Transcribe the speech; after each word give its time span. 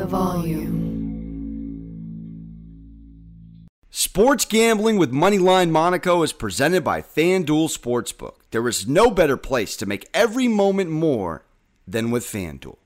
the 0.00 0.06
volume. 0.06 0.80
Sports 3.90 4.46
gambling 4.46 4.96
with 4.96 5.12
Moneyline 5.12 5.68
Monaco 5.68 6.22
is 6.22 6.32
presented 6.32 6.82
by 6.82 7.02
FanDuel 7.02 7.68
Sportsbook. 7.68 8.36
There 8.50 8.66
is 8.66 8.88
no 8.88 9.10
better 9.10 9.36
place 9.36 9.76
to 9.76 9.84
make 9.84 10.08
every 10.14 10.48
moment 10.48 10.88
more 10.90 11.44
than 11.86 12.10
with 12.10 12.24
FanDuel. 12.24 12.78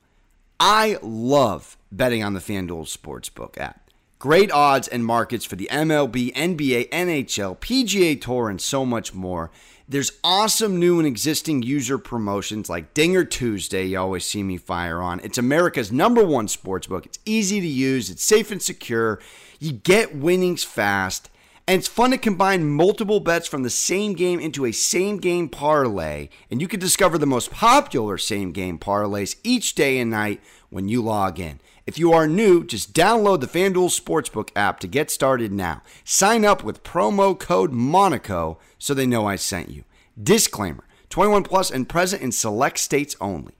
I 0.59 0.97
love 1.01 1.77
betting 1.89 2.21
on 2.21 2.33
the 2.33 2.41
FanDuel 2.41 2.85
Sportsbook 2.93 3.57
app. 3.57 3.89
Great 4.19 4.51
odds 4.51 4.89
and 4.89 5.05
markets 5.05 5.45
for 5.45 5.55
the 5.55 5.69
MLB, 5.71 6.33
NBA, 6.33 6.89
NHL, 6.89 7.57
PGA 7.59 8.19
Tour, 8.19 8.49
and 8.49 8.59
so 8.59 8.85
much 8.85 9.13
more. 9.13 9.51
There's 9.87 10.13
awesome 10.23 10.79
new 10.79 10.97
and 10.97 11.07
existing 11.07 11.61
user 11.61 11.99
promotions 11.99 12.69
like 12.69 12.95
Dinger 12.95 13.23
Tuesday, 13.23 13.85
you 13.85 13.99
always 13.99 14.25
see 14.25 14.41
me 14.41 14.57
fire 14.57 14.99
on. 14.99 15.19
It's 15.19 15.37
America's 15.37 15.91
number 15.91 16.25
one 16.25 16.47
sports 16.47 16.87
book. 16.87 17.05
It's 17.05 17.19
easy 17.23 17.61
to 17.61 17.67
use, 17.67 18.09
it's 18.09 18.23
safe 18.23 18.49
and 18.49 18.59
secure. 18.59 19.19
You 19.59 19.73
get 19.73 20.15
winnings 20.15 20.63
fast, 20.63 21.29
and 21.67 21.77
it's 21.77 21.87
fun 21.87 22.09
to 22.11 22.17
combine 22.17 22.67
multiple 22.67 23.19
bets 23.19 23.47
from 23.47 23.61
the 23.61 23.69
same 23.69 24.13
game 24.13 24.39
into 24.39 24.65
a 24.65 24.71
same 24.71 25.17
game 25.17 25.49
parlay. 25.49 26.29
And 26.49 26.61
you 26.61 26.67
can 26.67 26.79
discover 26.79 27.19
the 27.19 27.27
most 27.27 27.51
popular 27.51 28.17
same 28.17 28.53
game 28.53 28.79
parlays 28.79 29.35
each 29.43 29.75
day 29.75 29.99
and 29.99 30.09
night 30.09 30.41
when 30.71 30.87
you 30.87 31.03
log 31.03 31.39
in. 31.39 31.59
If 31.87 31.99
you 31.99 32.13
are 32.13 32.27
new, 32.27 32.63
just 32.63 32.93
download 32.93 33.41
the 33.41 33.47
FanDuel 33.47 33.91
Sportsbook 33.95 34.49
app 34.55 34.79
to 34.79 34.87
get 34.87 35.11
started 35.11 35.51
now. 35.51 35.83
Sign 36.03 36.43
up 36.43 36.63
with 36.63 36.81
promo 36.81 37.37
code 37.37 37.71
Monaco 37.71 38.57
so 38.79 38.95
they 38.95 39.05
know 39.05 39.27
I 39.27 39.35
sent 39.35 39.69
you. 39.69 39.83
Disclaimer 40.21 40.85
21 41.11 41.43
plus 41.43 41.69
and 41.69 41.87
present 41.87 42.23
in 42.23 42.31
select 42.31 42.79
states 42.79 43.15
only. 43.21 43.53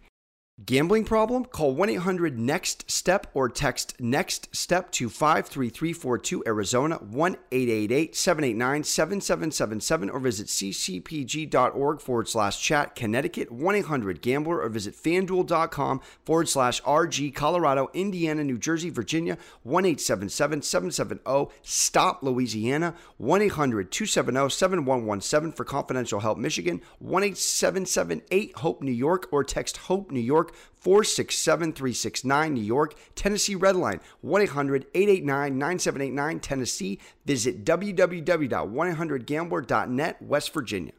Gambling 0.63 1.03
problem? 1.03 1.43
Call 1.43 1.75
1 1.75 1.89
800 1.89 2.39
NEXT 2.39 2.89
STEP 2.89 3.27
or 3.33 3.49
text 3.49 3.99
NEXT 3.99 4.55
STEP 4.55 4.89
to 4.93 5.09
53342 5.09 6.43
Arizona 6.47 6.95
1 6.95 7.37
888 7.51 8.15
789 8.15 8.83
7777 8.85 10.09
or 10.09 10.19
visit 10.21 10.47
ccpg.org 10.47 11.99
forward 11.99 12.29
slash 12.29 12.61
chat 12.61 12.95
Connecticut 12.95 13.51
1 13.51 13.75
800 13.75 14.21
Gambler 14.21 14.61
or 14.61 14.69
visit 14.69 14.95
fanduel.com 14.95 15.99
forward 16.23 16.47
slash 16.47 16.81
RG 16.83 17.35
Colorado, 17.35 17.89
Indiana, 17.93 18.41
New 18.41 18.57
Jersey, 18.57 18.89
Virginia 18.89 19.37
1 19.63 19.83
877 19.83 20.61
770 20.61 21.51
Stop 21.63 22.23
Louisiana 22.23 22.95
1 23.17 23.41
800 23.41 23.91
270 23.91 24.49
7117 24.49 25.51
for 25.51 25.65
confidential 25.65 26.21
help 26.21 26.37
Michigan 26.37 26.81
1 26.99 27.23
8778 27.23 28.55
Hope 28.59 28.81
New 28.81 28.93
York 28.93 29.27
or 29.33 29.43
text 29.43 29.75
Hope 29.75 30.11
New 30.11 30.21
York 30.21 30.44
467 30.75 31.73
369 31.73 32.53
New 32.53 32.61
York, 32.61 32.93
Tennessee 33.15 33.55
Redline 33.55 33.99
1 34.21 34.41
800 34.41 34.85
889 34.93 35.57
9789 35.57 36.39
Tennessee. 36.39 36.99
Visit 37.25 37.65
www.1800gambler.net, 37.65 40.21
West 40.21 40.53
Virginia. 40.53 40.93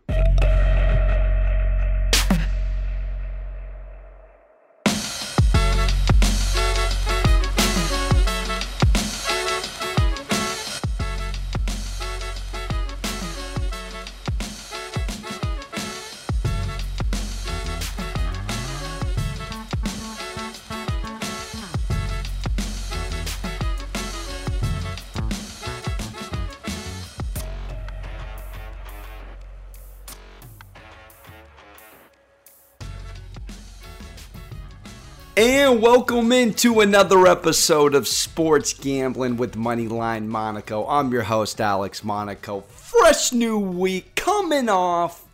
And 35.38 35.82
welcome 35.82 36.32
into 36.32 36.80
another 36.80 37.26
episode 37.26 37.94
of 37.94 38.08
Sports 38.08 38.72
Gambling 38.72 39.36
with 39.36 39.52
Moneyline 39.52 40.28
Monaco. 40.28 40.86
I'm 40.86 41.12
your 41.12 41.24
host, 41.24 41.60
Alex 41.60 42.02
Monaco. 42.02 42.62
Fresh 42.62 43.32
new 43.34 43.58
week 43.58 44.14
coming 44.14 44.70
off 44.70 45.26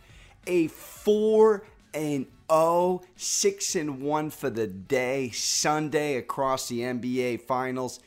a 0.45 0.67
4 0.67 1.63
and 1.93 2.25
0, 2.51 3.01
6 3.15 3.75
and 3.75 4.01
1 4.01 4.29
for 4.31 4.49
the 4.49 4.67
day, 4.67 5.29
Sunday 5.29 6.17
across 6.17 6.67
the 6.67 6.81
NBA 6.81 7.39
Finals 7.43 8.01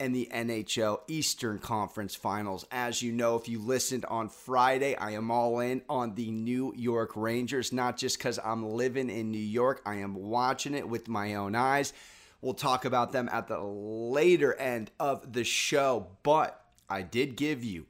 and 0.00 0.14
the 0.14 0.28
NHL 0.32 1.02
Eastern 1.06 1.58
Conference 1.58 2.16
Finals. 2.16 2.66
As 2.72 3.02
you 3.02 3.12
know, 3.12 3.36
if 3.36 3.48
you 3.48 3.60
listened 3.60 4.06
on 4.06 4.30
Friday, 4.30 4.96
I 4.96 5.12
am 5.12 5.30
all 5.30 5.60
in 5.60 5.82
on 5.90 6.14
the 6.14 6.30
New 6.30 6.72
York 6.74 7.12
Rangers, 7.14 7.70
not 7.70 7.98
just 7.98 8.18
because 8.18 8.38
I'm 8.42 8.70
living 8.70 9.10
in 9.10 9.30
New 9.30 9.38
York, 9.38 9.82
I 9.84 9.96
am 9.96 10.14
watching 10.14 10.74
it 10.74 10.88
with 10.88 11.06
my 11.06 11.34
own 11.34 11.54
eyes. 11.54 11.92
We'll 12.40 12.54
talk 12.54 12.86
about 12.86 13.12
them 13.12 13.28
at 13.30 13.46
the 13.46 13.60
later 13.60 14.54
end 14.54 14.90
of 14.98 15.34
the 15.34 15.44
show, 15.44 16.06
but 16.22 16.64
I 16.88 17.02
did 17.02 17.36
give 17.36 17.62
you 17.62 17.86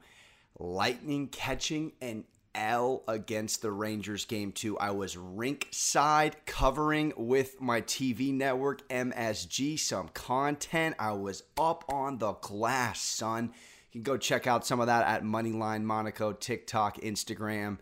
Lightning 0.58 1.28
catching 1.28 1.92
an 2.02 2.24
L 2.54 3.02
against 3.06 3.62
the 3.62 3.70
Rangers 3.70 4.24
game 4.24 4.52
two. 4.52 4.78
I 4.78 4.90
was 4.90 5.16
rink 5.16 5.68
side 5.70 6.46
covering 6.46 7.12
with 7.16 7.60
my 7.60 7.80
TV 7.80 8.32
network 8.32 8.88
MSG 8.88 9.78
some 9.78 10.08
content. 10.08 10.96
I 10.98 11.12
was 11.12 11.42
up 11.58 11.84
on 11.88 12.18
the 12.18 12.32
glass, 12.32 13.00
son. 13.00 13.52
You 13.92 14.00
can 14.00 14.02
go 14.02 14.16
check 14.16 14.46
out 14.46 14.66
some 14.66 14.80
of 14.80 14.86
that 14.86 15.06
at 15.06 15.24
Moneyline 15.24 15.82
Monaco, 15.82 16.32
TikTok, 16.32 16.98
Instagram, 17.00 17.78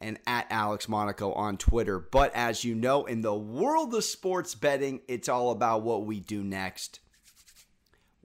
and 0.00 0.18
at 0.26 0.46
Alex 0.50 0.88
Monaco 0.88 1.32
on 1.32 1.56
Twitter. 1.56 1.98
But 1.98 2.34
as 2.34 2.64
you 2.64 2.74
know, 2.74 3.04
in 3.04 3.20
the 3.20 3.34
world 3.34 3.94
of 3.94 4.04
sports 4.04 4.54
betting, 4.54 5.00
it's 5.06 5.28
all 5.28 5.50
about 5.50 5.82
what 5.82 6.04
we 6.04 6.20
do 6.20 6.42
next. 6.42 7.00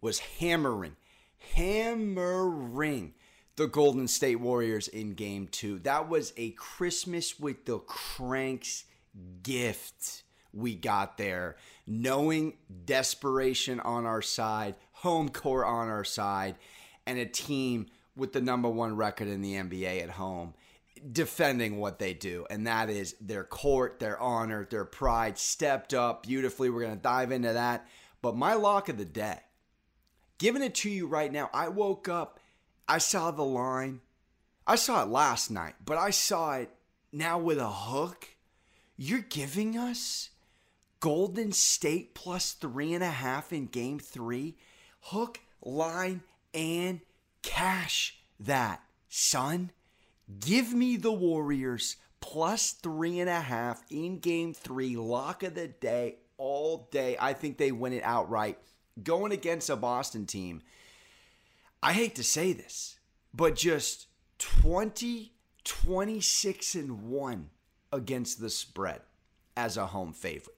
Was 0.02 0.20
hammering, 0.20 0.96
hammering 1.56 3.14
the 3.58 3.68
Golden 3.68 4.08
State 4.08 4.40
Warriors 4.40 4.88
in 4.88 5.14
game 5.14 5.48
two. 5.48 5.80
That 5.80 6.08
was 6.08 6.32
a 6.38 6.52
Christmas 6.52 7.40
with 7.40 7.66
the 7.66 7.80
Cranks 7.80 8.86
gift 9.44 10.24
we 10.54 10.76
got 10.76 11.18
there. 11.18 11.58
Knowing 11.86 12.54
desperation 12.86 13.80
on 13.80 14.06
our 14.06 14.22
side, 14.22 14.76
home 14.94 15.30
court 15.30 15.66
on 15.66 15.90
our 15.90 16.04
side, 16.04 16.56
and 17.06 17.20
a 17.20 17.26
team 17.26 17.88
with 18.16 18.32
the 18.32 18.42
number 18.42 18.70
one 18.70 18.96
record 18.96 19.28
in 19.28 19.42
the 19.42 19.56
NBA 19.56 20.02
at 20.04 20.12
home 20.12 20.54
defending 21.12 21.78
what 21.78 22.00
they 22.00 22.14
do, 22.14 22.46
and 22.50 22.66
that 22.66 22.90
is 22.90 23.16
their 23.22 23.44
court, 23.44 24.00
their 24.00 24.20
honor, 24.20 24.68
their 24.70 24.86
pride 24.86 25.38
stepped 25.38 25.94
up 25.94 26.24
beautifully. 26.24 26.70
We're 26.70 26.82
going 26.82 26.96
to 26.96 27.02
dive 27.02 27.32
into 27.32 27.54
that. 27.54 27.88
But 28.22 28.36
my 28.36 28.54
lock 28.54 28.90
of 28.90 28.98
the 28.98 29.06
day, 29.06 29.38
giving 30.40 30.64
it 30.64 30.74
to 30.76 30.90
you 30.90 31.06
right 31.06 31.32
now, 31.32 31.50
I 31.54 31.68
woke 31.70 32.10
up 32.10 32.40
I 32.88 33.00
saw 33.00 33.32
the 33.32 33.44
line. 33.44 34.02
I 34.66 34.76
saw 34.76 35.04
it 35.04 35.10
last 35.10 35.52
night, 35.52 35.76
but 35.86 35.98
I 35.98 36.10
saw 36.10 36.56
it 36.56 36.70
now 37.12 37.38
with 37.38 37.58
a 37.58 37.70
hook. 37.70 38.30
You're 38.96 39.20
giving 39.20 39.78
us 39.78 40.30
Golden 41.00 41.52
State 41.52 42.16
plus 42.16 42.54
three 42.54 42.94
and 42.94 43.04
a 43.04 43.12
half 43.12 43.54
in 43.54 43.68
game 43.68 44.00
three. 44.00 44.56
Hook, 45.02 45.40
line, 45.62 46.22
and 46.54 47.02
cash 47.42 48.18
that, 48.40 48.82
son. 49.10 49.72
Give 50.40 50.74
me 50.74 50.98
the 50.98 51.14
Warriors 51.14 51.98
plus 52.20 52.72
three 52.72 53.20
and 53.20 53.30
a 53.30 53.42
half 53.42 53.84
in 53.90 54.20
game 54.20 54.54
three. 54.54 54.96
Lock 54.96 55.44
of 55.44 55.56
the 55.56 55.68
day 55.68 56.16
all 56.38 56.88
day. 56.92 57.16
I 57.20 57.34
think 57.34 57.58
they 57.58 57.72
win 57.72 57.94
it 57.94 58.04
outright. 58.04 58.58
Going 59.02 59.32
against 59.32 59.70
a 59.70 59.76
Boston 59.76 60.26
team 60.26 60.62
I 61.82 61.94
hate 61.94 62.16
to 62.16 62.24
say 62.24 62.54
this, 62.54 63.00
but 63.34 63.56
just 63.56 64.08
20, 64.40 65.34
26 65.64 66.76
and 66.76 67.04
1 67.04 67.50
against 67.92 68.40
the 68.40 68.50
spread 68.50 69.02
as 69.56 69.78
a 69.78 69.88
home 69.88 70.14
favorite. 70.14 70.58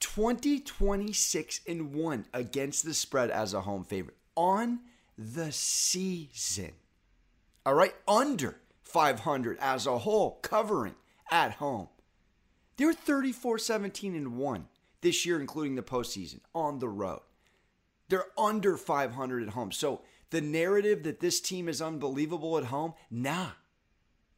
20, 0.00 0.60
26 0.60 1.60
and 1.68 1.94
1 1.94 2.26
against 2.32 2.84
the 2.84 2.94
spread 2.94 3.30
as 3.30 3.54
a 3.54 3.60
home 3.60 3.84
favorite 3.84 4.16
on 4.34 4.80
the 5.16 5.52
season. 5.52 6.72
All 7.66 7.74
right, 7.74 7.94
under 8.08 8.56
500 8.82 9.58
as 9.60 9.86
a 9.86 9.98
whole, 9.98 10.38
covering 10.42 10.94
at 11.30 11.52
home. 11.52 11.88
They're 12.76 12.94
34, 12.94 13.58
17 13.58 14.14
and 14.14 14.36
1 14.36 14.68
this 15.02 15.26
year, 15.26 15.38
including 15.38 15.74
the 15.74 15.82
postseason 15.82 16.40
on 16.54 16.78
the 16.78 16.88
road. 16.88 17.20
They're 18.10 18.26
under 18.36 18.76
500 18.76 19.44
at 19.44 19.54
home. 19.54 19.72
So 19.72 20.02
the 20.30 20.40
narrative 20.40 21.04
that 21.04 21.20
this 21.20 21.40
team 21.40 21.68
is 21.68 21.80
unbelievable 21.80 22.58
at 22.58 22.64
home, 22.64 22.94
nah. 23.10 23.50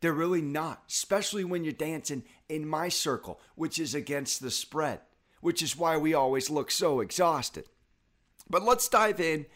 They're 0.01 0.13
really 0.13 0.43
not, 0.43 0.83
especially 0.89 1.45
when 1.45 1.65
you're 1.65 1.73
dancing 1.73 2.25
in 2.49 2.69
my 2.69 2.89
circle, 2.89 3.41
which 3.55 3.79
is 3.79 3.95
against 3.95 4.41
the 4.41 4.51
spread, 4.51 5.01
which 5.41 5.63
is 5.63 5.77
why 5.77 5.97
we 5.97 6.13
always 6.13 6.51
look 6.51 6.71
so 6.71 7.01
exhausted. 7.01 7.65
But 8.51 8.63
let's 8.63 8.89
dive 8.89 9.21
in 9.21 9.47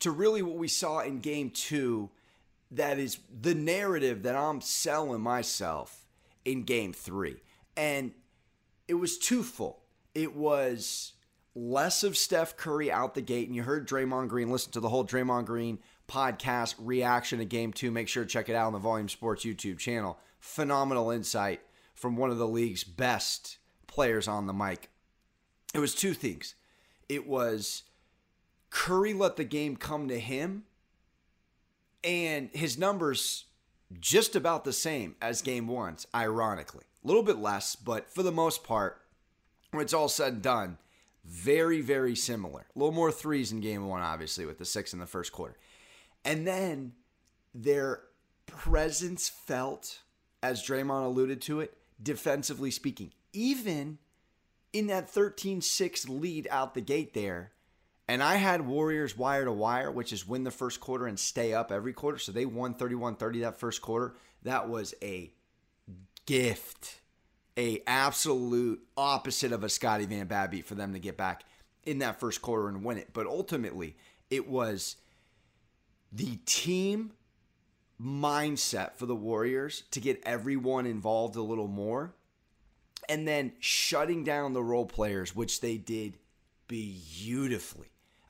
to 0.00 0.10
really 0.10 0.42
what 0.42 0.56
we 0.58 0.68
saw 0.68 1.00
in 1.00 1.20
game 1.20 1.50
two 1.50 2.10
that 2.72 2.98
is 2.98 3.18
the 3.40 3.54
narrative 3.54 4.22
that 4.24 4.34
I'm 4.34 4.60
selling 4.60 5.20
myself 5.20 6.04
in 6.44 6.64
game 6.64 6.92
three. 6.92 7.36
And 7.76 8.12
it 8.88 8.94
was 8.94 9.18
twofold. 9.18 9.76
It 10.14 10.34
was 10.34 11.12
less 11.54 12.02
of 12.02 12.16
Steph 12.16 12.56
Curry 12.56 12.90
out 12.90 13.14
the 13.14 13.22
gate, 13.22 13.46
and 13.46 13.56
you 13.56 13.62
heard 13.62 13.88
Draymond 13.88 14.28
Green. 14.28 14.50
Listen 14.50 14.72
to 14.72 14.80
the 14.80 14.88
whole 14.88 15.04
Draymond 15.04 15.46
Green 15.46 15.78
podcast 16.08 16.74
reaction 16.78 17.38
to 17.38 17.44
game 17.44 17.72
two. 17.72 17.90
Make 17.90 18.08
sure 18.08 18.24
to 18.24 18.28
check 18.28 18.48
it 18.48 18.54
out 18.54 18.66
on 18.66 18.72
the 18.72 18.78
Volume 18.78 19.08
Sports 19.08 19.44
YouTube 19.44 19.78
channel. 19.78 20.18
Phenomenal 20.40 21.10
insight 21.10 21.60
from 21.94 22.16
one 22.16 22.30
of 22.30 22.38
the 22.38 22.48
league's 22.48 22.84
best 22.84 23.58
players 23.86 24.26
on 24.26 24.46
the 24.46 24.52
mic. 24.52 24.90
It 25.74 25.78
was 25.78 25.94
two 25.94 26.14
things. 26.14 26.54
It 27.08 27.26
was 27.26 27.84
Curry 28.70 29.14
let 29.14 29.36
the 29.36 29.44
game 29.44 29.76
come 29.76 30.08
to 30.08 30.18
him, 30.18 30.64
and 32.02 32.50
his 32.52 32.78
numbers 32.78 33.44
just 34.00 34.34
about 34.34 34.64
the 34.64 34.72
same 34.72 35.16
as 35.20 35.42
game 35.42 35.68
one's, 35.68 36.06
ironically. 36.14 36.84
A 37.04 37.06
little 37.06 37.22
bit 37.22 37.38
less, 37.38 37.76
but 37.76 38.10
for 38.10 38.22
the 38.22 38.32
most 38.32 38.64
part, 38.64 39.02
when 39.70 39.82
it's 39.82 39.92
all 39.92 40.08
said 40.08 40.32
and 40.34 40.42
done, 40.42 40.78
very, 41.24 41.80
very 41.80 42.14
similar. 42.14 42.66
A 42.74 42.78
little 42.78 42.94
more 42.94 43.12
threes 43.12 43.52
in 43.52 43.60
game 43.60 43.86
one, 43.86 44.02
obviously, 44.02 44.46
with 44.46 44.58
the 44.58 44.64
six 44.64 44.92
in 44.92 44.98
the 44.98 45.06
first 45.06 45.32
quarter. 45.32 45.56
And 46.24 46.46
then 46.46 46.92
their 47.54 48.00
presence 48.46 49.28
felt, 49.28 50.00
as 50.42 50.62
Draymond 50.62 51.06
alluded 51.06 51.40
to 51.42 51.60
it, 51.60 51.76
defensively 52.02 52.70
speaking. 52.70 53.12
Even 53.32 53.98
in 54.72 54.86
that 54.88 55.08
13 55.08 55.60
6 55.60 56.08
lead 56.08 56.48
out 56.50 56.74
the 56.74 56.80
gate 56.80 57.14
there, 57.14 57.52
and 58.08 58.22
I 58.22 58.36
had 58.36 58.66
Warriors 58.66 59.16
wire 59.16 59.44
to 59.44 59.52
wire, 59.52 59.90
which 59.90 60.12
is 60.12 60.26
win 60.26 60.44
the 60.44 60.50
first 60.50 60.80
quarter 60.80 61.06
and 61.06 61.18
stay 61.18 61.54
up 61.54 61.70
every 61.70 61.92
quarter. 61.92 62.18
So 62.18 62.32
they 62.32 62.46
won 62.46 62.74
31 62.74 63.16
30 63.16 63.40
that 63.40 63.60
first 63.60 63.80
quarter. 63.80 64.16
That 64.42 64.68
was 64.68 64.94
a 65.02 65.32
gift, 66.26 67.00
a 67.58 67.82
absolute 67.86 68.80
opposite 68.96 69.52
of 69.52 69.64
a 69.64 69.68
Scotty 69.68 70.06
Van 70.06 70.26
Babby 70.26 70.62
for 70.62 70.74
them 70.74 70.92
to 70.92 70.98
get 70.98 71.16
back 71.16 71.44
in 71.84 71.98
that 71.98 72.20
first 72.20 72.42
quarter 72.42 72.68
and 72.68 72.84
win 72.84 72.98
it. 72.98 73.10
But 73.12 73.26
ultimately, 73.26 73.96
it 74.30 74.48
was 74.48 74.96
the 76.10 76.36
team 76.46 77.12
mindset 78.00 78.96
for 78.96 79.06
the 79.06 79.14
Warriors 79.14 79.84
to 79.90 80.00
get 80.00 80.22
everyone 80.24 80.86
involved 80.86 81.36
a 81.36 81.42
little 81.42 81.68
more 81.68 82.14
and 83.08 83.26
then 83.26 83.52
shutting 83.58 84.24
down 84.24 84.52
the 84.52 84.62
role 84.62 84.86
players, 84.86 85.34
which 85.34 85.60
they 85.60 85.76
did 85.76 86.18
beautifully. 86.68 87.88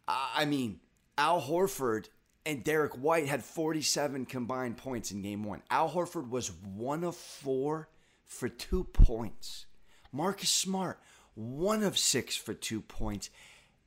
I 0.09 0.45
mean, 0.45 0.81
Al 1.17 1.41
Horford 1.41 2.09
and 2.45 2.65
Derrick 2.65 2.95
White 2.95 3.29
had 3.29 3.45
47 3.45 4.27
combined 4.27 4.77
points 4.77 5.13
in 5.13 5.23
game 5.23 5.45
one. 5.45 5.63
Al 5.71 5.91
Horford 5.91 6.29
was 6.29 6.51
one 6.75 7.05
of 7.05 7.15
four 7.15 7.89
for 8.33 8.49
two 8.49 8.85
points. 8.85 9.67
Marcus 10.13 10.51
Smart, 10.51 10.99
one 11.35 11.83
of 11.83 11.99
six 11.99 12.37
for 12.37 12.55
two 12.55 12.81
points. 12.81 13.31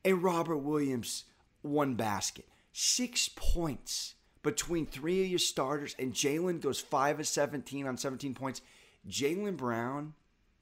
And 0.03 0.23
Robert 0.23 0.57
Williams, 0.57 1.25
one 1.61 1.95
basket. 1.95 2.45
Six 2.71 3.29
points 3.35 4.15
between 4.43 4.85
three 4.85 5.23
of 5.23 5.29
your 5.29 5.39
starters. 5.39 5.95
And 5.97 6.13
Jaylen 6.13 6.61
goes 6.61 6.79
five 6.79 7.19
of 7.19 7.27
17 7.27 7.87
on 7.87 7.97
17 7.97 8.33
points. 8.33 8.61
Jaylen 9.09 9.57
Brown 9.57 10.13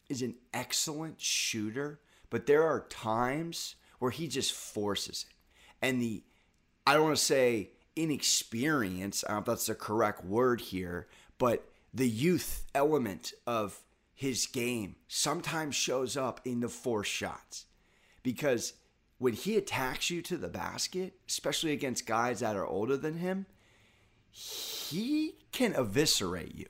is 0.09 0.21
an 0.21 0.35
excellent 0.53 1.19
shooter, 1.21 1.99
but 2.29 2.45
there 2.45 2.63
are 2.63 2.81
times 2.89 3.75
where 3.99 4.11
he 4.11 4.27
just 4.27 4.53
forces 4.53 5.25
it 5.29 5.33
and 5.83 6.01
the 6.01 6.23
I 6.87 6.95
don't 6.95 7.03
want 7.03 7.17
to 7.17 7.23
say 7.23 7.69
inexperience, 7.95 9.23
I 9.23 9.33
don't 9.33 9.35
know 9.35 9.41
if 9.41 9.45
that's 9.45 9.67
the 9.67 9.75
correct 9.75 10.25
word 10.25 10.59
here, 10.59 11.07
but 11.37 11.69
the 11.93 12.09
youth 12.09 12.65
element 12.73 13.33
of 13.45 13.83
his 14.13 14.47
game 14.47 14.95
sometimes 15.07 15.75
shows 15.75 16.17
up 16.17 16.41
in 16.45 16.59
the 16.59 16.69
force 16.69 17.07
shots. 17.07 17.65
Because 18.23 18.73
when 19.17 19.33
he 19.33 19.57
attacks 19.57 20.09
you 20.09 20.21
to 20.23 20.37
the 20.37 20.47
basket, 20.47 21.13
especially 21.27 21.71
against 21.71 22.05
guys 22.05 22.39
that 22.39 22.55
are 22.55 22.65
older 22.65 22.97
than 22.97 23.17
him, 23.17 23.45
he 24.31 25.35
can 25.51 25.73
eviscerate 25.75 26.55
you. 26.55 26.67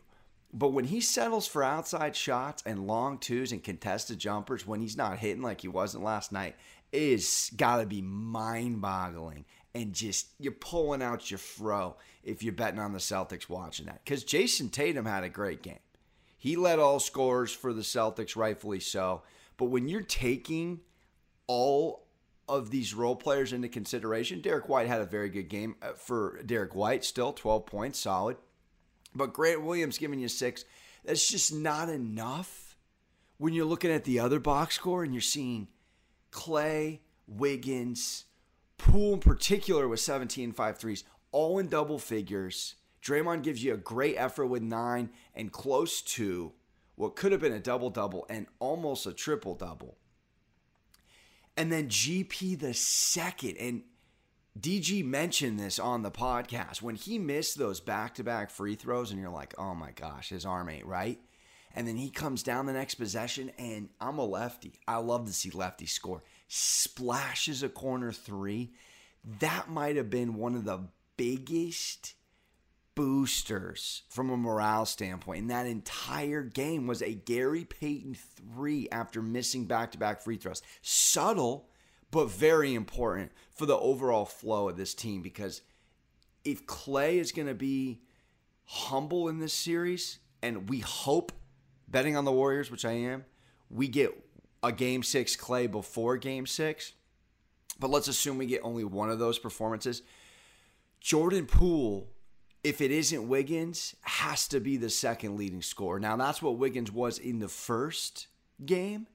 But 0.51 0.69
when 0.69 0.85
he 0.85 1.01
settles 1.01 1.47
for 1.47 1.63
outside 1.63 2.15
shots 2.15 2.61
and 2.65 2.85
long 2.85 3.17
twos 3.17 3.51
and 3.51 3.63
contested 3.63 4.19
jumpers, 4.19 4.67
when 4.67 4.81
he's 4.81 4.97
not 4.97 5.17
hitting 5.17 5.41
like 5.41 5.61
he 5.61 5.67
wasn't 5.67 6.03
last 6.03 6.31
night, 6.31 6.55
is 6.91 7.51
got 7.55 7.77
to 7.77 7.87
be 7.87 8.01
mind 8.01 8.81
boggling. 8.81 9.45
And 9.75 9.93
just 9.93 10.27
you're 10.39 10.51
pulling 10.51 11.01
out 11.01 11.31
your 11.31 11.39
fro 11.39 11.95
if 12.23 12.43
you're 12.43 12.53
betting 12.53 12.79
on 12.79 12.93
the 12.93 12.99
Celtics 12.99 13.49
watching 13.49 13.87
that. 13.87 14.03
Because 14.03 14.23
Jayson 14.23 14.69
Tatum 14.69 15.05
had 15.05 15.23
a 15.23 15.29
great 15.29 15.63
game. 15.63 15.79
He 16.37 16.55
led 16.55 16.77
all 16.77 16.99
scores 16.99 17.51
for 17.53 17.73
the 17.73 17.81
Celtics, 17.81 18.35
rightfully 18.35 18.81
so. 18.81 19.23
But 19.57 19.65
when 19.65 19.87
you're 19.87 20.01
taking 20.01 20.81
all 21.47 22.05
of 22.47 22.69
these 22.69 22.93
role 22.93 23.15
players 23.15 23.53
into 23.53 23.69
consideration, 23.69 24.41
Derrick 24.41 24.67
White 24.67 24.87
had 24.87 25.01
a 25.01 25.05
very 25.05 25.29
good 25.29 25.47
game 25.47 25.75
uh, 25.81 25.93
for 25.93 26.41
Derrick 26.45 26.75
White, 26.75 27.05
still 27.05 27.33
12 27.33 27.65
points, 27.65 27.99
solid. 27.99 28.37
But 29.15 29.33
Grant 29.33 29.63
Williams 29.63 29.97
giving 29.97 30.19
you 30.19 30.27
six, 30.27 30.65
that's 31.05 31.29
just 31.29 31.53
not 31.53 31.89
enough 31.89 32.75
when 33.37 33.53
you're 33.53 33.65
looking 33.65 33.91
at 33.91 34.03
the 34.03 34.19
other 34.19 34.39
box 34.39 34.75
score 34.75 35.03
and 35.03 35.13
you're 35.13 35.21
seeing 35.21 35.67
Klay, 36.31 36.99
Wiggins, 37.27 38.25
Poole 38.77 39.13
in 39.13 39.19
particular 39.19 39.87
with 39.87 39.99
17 39.99 40.51
5 40.51 40.77
threes, 40.77 41.03
all 41.31 41.59
in 41.59 41.67
double 41.67 41.99
figures. 41.99 42.75
Draymond 43.03 43.43
gives 43.43 43.63
you 43.63 43.73
a 43.73 43.77
great 43.77 44.15
effort 44.17 44.47
with 44.47 44.61
nine 44.61 45.09
and 45.35 45.51
close 45.51 46.01
to 46.01 46.53
what 46.95 47.15
could 47.15 47.31
have 47.31 47.41
been 47.41 47.53
a 47.53 47.59
double 47.59 47.89
double 47.89 48.25
and 48.29 48.47
almost 48.59 49.05
a 49.05 49.13
triple 49.13 49.55
double. 49.55 49.97
And 51.57 51.71
then 51.71 51.87
GP 51.87 52.59
the 52.59 52.73
second, 52.73 53.57
and 53.57 53.83
DG 54.59 55.03
mentioned 55.03 55.59
this 55.59 55.79
on 55.79 56.01
the 56.01 56.11
podcast 56.11 56.81
when 56.81 56.95
he 56.95 57.19
missed 57.19 57.57
those 57.57 57.79
back 57.79 58.15
to 58.15 58.23
back 58.23 58.49
free 58.49 58.75
throws, 58.75 59.11
and 59.11 59.19
you're 59.19 59.29
like, 59.29 59.53
oh 59.57 59.75
my 59.75 59.91
gosh, 59.91 60.29
his 60.29 60.45
arm 60.45 60.69
ain't 60.69 60.85
right. 60.85 61.19
And 61.75 61.87
then 61.87 61.97
he 61.97 62.09
comes 62.11 62.43
down 62.43 62.67
the 62.67 62.73
next 62.73 62.95
possession, 62.95 63.51
and 63.57 63.89
I'm 63.99 64.19
a 64.19 64.25
lefty. 64.25 64.79
I 64.87 64.97
love 64.97 65.25
to 65.25 65.33
see 65.33 65.49
lefty 65.49 65.87
score. 65.87 66.23
Splashes 66.55 67.63
a 67.63 67.67
corner 67.67 68.11
three. 68.11 68.73
That 69.39 69.71
might 69.71 69.95
have 69.95 70.11
been 70.11 70.35
one 70.35 70.54
of 70.54 70.66
the 70.66 70.81
biggest 71.18 72.13
boosters 72.94 74.04
from 74.07 74.30
a 74.30 74.37
morale 74.37 74.85
standpoint 74.85 75.42
And 75.42 75.49
that 75.49 75.66
entire 75.66 76.44
game 76.44 76.85
was 76.85 77.01
a 77.01 77.16
Gary 77.16 77.66
Payton 77.66 78.16
three 78.16 78.87
after 78.92 79.19
missing 79.23 79.66
back-to-back 79.66 80.21
free 80.21 80.37
throws. 80.37 80.61
Subtle, 80.83 81.69
but 82.11 82.30
very 82.30 82.75
important 82.75 83.31
for 83.49 83.66
the 83.66 83.75
overall 83.75 84.25
flow 84.25 84.69
of 84.69 84.78
this 84.78 84.94
team 84.94 85.23
because 85.23 85.63
if 86.45 86.68
Klay 86.68 87.16
is 87.16 87.31
going 87.31 87.47
to 87.47 87.56
be 87.56 88.04
humble 88.66 89.28
in 89.28 89.39
this 89.39 89.54
series, 89.54 90.19
and 90.44 90.69
we 90.69 90.81
hope 90.81 91.31
betting 91.87 92.16
on 92.16 92.25
the 92.25 92.31
Warriors, 92.31 92.69
which 92.69 92.85
I 92.85 92.92
am, 92.92 93.25
we 93.71 93.87
get 93.87 94.11
a 94.63 94.71
game 94.71 95.03
six 95.03 95.35
Klay 95.35 95.69
before 95.69 96.17
game 96.17 96.47
six. 96.47 96.93
But 97.79 97.89
let's 97.89 98.07
assume 98.07 98.37
we 98.37 98.45
get 98.45 98.61
only 98.63 98.83
one 98.83 99.09
of 99.09 99.19
those 99.19 99.37
performances. 99.37 100.01
Jordan 101.01 101.45
Poole, 101.45 102.07
if 102.63 102.79
it 102.79 102.91
isn't 102.91 103.27
Wiggins, 103.27 103.95
has 104.01 104.47
to 104.47 104.59
be 104.59 104.77
the 104.77 104.89
second 104.89 105.37
leading 105.37 105.61
scorer. 105.61 105.99
Now, 105.99 106.15
that's 106.15 106.41
what 106.41 106.57
Wiggins 106.57 106.91
was 106.91 107.17
in 107.17 107.39
the 107.39 107.49
first 107.49 108.27
game, 108.65 109.07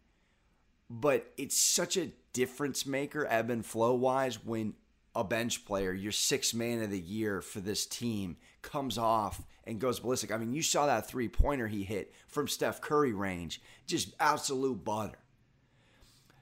but 0.91 1.33
it's 1.39 1.57
such 1.57 1.97
a 1.97 2.11
difference 2.35 2.85
maker, 2.85 3.27
ebb 3.31 3.49
and 3.49 3.65
flow 3.65 3.95
wise, 3.95 4.45
when 4.45 4.75
a 5.15 5.25
bench 5.25 5.65
player, 5.65 5.93
your 5.93 6.13
sixth 6.13 6.53
man 6.53 6.83
of 6.83 6.91
the 6.91 7.01
year 7.01 7.41
for 7.41 7.61
this 7.61 7.87
team, 7.87 8.37
comes 8.61 8.99
off 8.99 9.43
and 9.65 9.81
goes 9.81 10.01
ballistic. 10.01 10.31
I 10.31 10.37
mean, 10.37 10.53
you 10.53 10.63
saw 10.63 10.87
that 10.87 11.09
three 11.09 11.29
pointer 11.29 11.69
he 11.69 11.85
hit 11.85 12.13
from 12.27 12.49
Steph 12.49 12.81
Curry 12.81 13.13
range, 13.13 13.63
just 13.87 14.15
absolute 14.21 14.85
butter. 14.85 15.19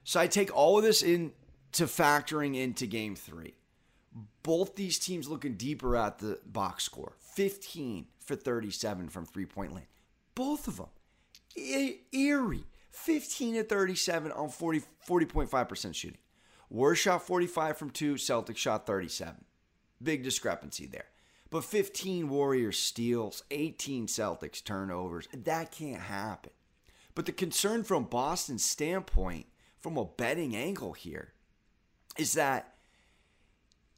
So 0.06 0.20
I 0.20 0.28
take 0.28 0.56
all 0.56 0.78
of 0.78 0.84
this 0.84 1.02
into 1.02 1.32
factoring 1.72 2.56
into 2.56 2.86
game 2.86 3.16
three. 3.16 3.54
Both 4.44 4.76
these 4.76 5.00
teams 5.00 5.28
looking 5.28 5.54
deeper 5.54 5.96
at 5.96 6.20
the 6.20 6.38
box 6.46 6.84
score 6.84 7.14
15 7.18 8.06
for 8.20 8.36
37 8.36 9.08
from 9.08 9.26
three 9.26 9.46
point 9.46 9.74
land. 9.74 9.88
Both 10.36 10.68
of 10.68 10.76
them 10.76 10.86
e- 11.56 11.96
eerie 12.12 12.66
15 12.92 13.56
to 13.56 13.64
37 13.64 14.30
on 14.30 14.48
40, 14.48 14.82
40.5% 15.08 15.94
shooting. 15.94 16.18
Warriors 16.70 16.98
shot 16.98 17.26
45 17.26 17.76
from 17.76 17.90
two, 17.90 18.14
Celtics 18.14 18.58
shot 18.58 18.86
37. 18.86 19.44
Big 20.00 20.22
discrepancy 20.22 20.86
there. 20.86 21.06
But 21.50 21.64
15 21.64 22.28
Warriors 22.28 22.78
steals, 22.78 23.42
18 23.50 24.06
Celtics 24.06 24.62
turnovers. 24.62 25.26
That 25.34 25.72
can't 25.72 26.02
happen. 26.02 26.52
But 27.16 27.26
the 27.26 27.32
concern 27.32 27.82
from 27.82 28.04
Boston's 28.04 28.64
standpoint, 28.64 29.46
from 29.80 29.96
a 29.96 30.04
betting 30.04 30.56
angle 30.56 30.92
here, 30.92 31.32
is 32.16 32.32
that 32.34 32.74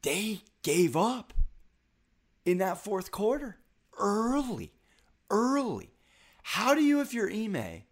they 0.02 0.42
gave 0.62 0.97
up 0.97 1.32
in 2.44 2.58
that 2.58 2.78
fourth 2.78 3.11
quarter 3.11 3.58
early, 3.99 4.73
early. 5.30 5.90
How 6.42 6.75
do 6.75 6.82
you, 6.82 7.00
if 7.00 7.12
you're 7.12 7.30
Ime, 7.30 7.82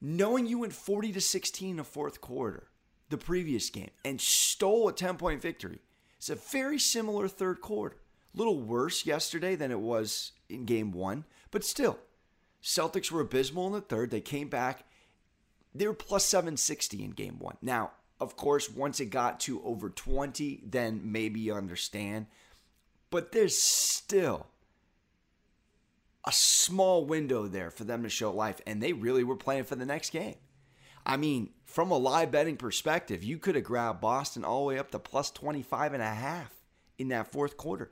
knowing 0.00 0.46
you 0.46 0.58
went 0.58 0.72
40 0.72 1.12
to 1.12 1.20
16 1.20 1.70
in 1.70 1.76
the 1.76 1.84
fourth 1.84 2.20
quarter, 2.20 2.68
the 3.08 3.18
previous 3.18 3.70
game, 3.70 3.90
and 4.04 4.20
stole 4.20 4.88
a 4.88 4.92
10 4.92 5.16
point 5.16 5.42
victory? 5.42 5.80
It's 6.18 6.30
a 6.30 6.36
very 6.36 6.78
similar 6.78 7.28
third 7.28 7.60
quarter. 7.60 7.96
A 8.34 8.38
little 8.38 8.60
worse 8.60 9.06
yesterday 9.06 9.54
than 9.54 9.70
it 9.70 9.80
was 9.80 10.32
in 10.48 10.66
game 10.66 10.92
one, 10.92 11.24
but 11.50 11.64
still, 11.64 11.98
Celtics 12.62 13.10
were 13.10 13.20
abysmal 13.20 13.68
in 13.68 13.72
the 13.72 13.80
third. 13.80 14.10
They 14.10 14.20
came 14.20 14.48
back. 14.48 14.84
They 15.78 15.86
were 15.86 15.94
plus 15.94 16.24
760 16.24 17.04
in 17.04 17.10
game 17.10 17.38
one. 17.38 17.56
Now, 17.60 17.92
of 18.18 18.36
course, 18.36 18.70
once 18.70 18.98
it 19.00 19.06
got 19.06 19.40
to 19.40 19.62
over 19.62 19.90
20, 19.90 20.62
then 20.66 21.00
maybe 21.04 21.40
you 21.40 21.54
understand. 21.54 22.26
But 23.10 23.32
there's 23.32 23.60
still 23.60 24.46
a 26.24 26.32
small 26.32 27.04
window 27.04 27.46
there 27.46 27.70
for 27.70 27.84
them 27.84 28.02
to 28.02 28.08
show 28.08 28.32
life, 28.32 28.60
and 28.66 28.82
they 28.82 28.92
really 28.92 29.22
were 29.22 29.36
playing 29.36 29.64
for 29.64 29.76
the 29.76 29.86
next 29.86 30.10
game. 30.10 30.36
I 31.04 31.16
mean, 31.16 31.50
from 31.66 31.90
a 31.90 31.98
live 31.98 32.32
betting 32.32 32.56
perspective, 32.56 33.22
you 33.22 33.38
could 33.38 33.54
have 33.54 33.64
grabbed 33.64 34.00
Boston 34.00 34.44
all 34.44 34.60
the 34.60 34.66
way 34.66 34.78
up 34.78 34.90
to 34.90 34.98
plus 34.98 35.30
25 35.30 35.92
and 35.92 36.02
a 36.02 36.06
half 36.06 36.52
in 36.98 37.08
that 37.08 37.30
fourth 37.30 37.56
quarter. 37.56 37.90